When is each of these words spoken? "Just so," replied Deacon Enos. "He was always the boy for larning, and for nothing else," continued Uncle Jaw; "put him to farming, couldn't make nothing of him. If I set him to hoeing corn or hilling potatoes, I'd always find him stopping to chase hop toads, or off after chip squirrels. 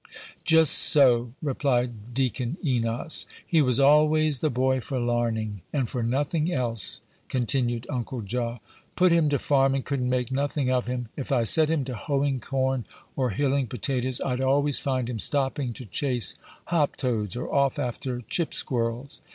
"Just 0.43 0.73
so," 0.73 1.31
replied 1.43 2.11
Deacon 2.15 2.57
Enos. 2.65 3.27
"He 3.45 3.61
was 3.61 3.79
always 3.79 4.39
the 4.39 4.49
boy 4.49 4.81
for 4.81 4.99
larning, 4.99 5.61
and 5.71 5.87
for 5.87 6.01
nothing 6.01 6.51
else," 6.51 7.01
continued 7.29 7.85
Uncle 7.87 8.21
Jaw; 8.21 8.57
"put 8.95 9.11
him 9.11 9.29
to 9.29 9.37
farming, 9.37 9.83
couldn't 9.83 10.09
make 10.09 10.31
nothing 10.31 10.71
of 10.71 10.87
him. 10.87 11.09
If 11.15 11.31
I 11.31 11.43
set 11.43 11.69
him 11.69 11.85
to 11.85 11.93
hoeing 11.95 12.39
corn 12.39 12.85
or 13.15 13.29
hilling 13.29 13.67
potatoes, 13.67 14.19
I'd 14.25 14.41
always 14.41 14.79
find 14.79 15.07
him 15.07 15.19
stopping 15.19 15.71
to 15.73 15.85
chase 15.85 16.33
hop 16.65 16.95
toads, 16.95 17.35
or 17.35 17.53
off 17.53 17.77
after 17.77 18.21
chip 18.21 18.55
squirrels. 18.55 19.21